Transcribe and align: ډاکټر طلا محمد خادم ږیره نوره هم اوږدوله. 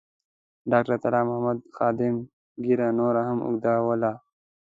ډاکټر 0.71 0.97
طلا 1.03 1.21
محمد 1.27 1.59
خادم 1.77 2.15
ږیره 2.63 2.87
نوره 2.99 3.21
هم 3.29 3.39
اوږدوله. 3.47 4.11